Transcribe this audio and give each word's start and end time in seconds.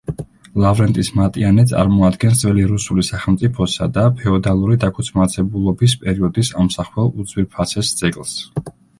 ლავრენტის 0.61 1.09
მატიანე 1.17 1.63
წარმოადგენს 1.71 2.39
ძველი 2.43 2.63
რუსული 2.71 3.03
სახელმწიფოსა 3.09 3.87
და 3.97 4.05
ფეოდალური 4.21 4.77
დაქუცმაცებულობის 4.85 5.95
პერიოდის 6.05 6.51
ამსახველ 6.63 7.13
უძვირფასეს 7.25 7.93
ძეგლს. 8.01 8.33